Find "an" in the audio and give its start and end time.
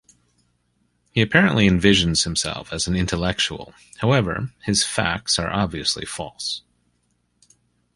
2.87-2.95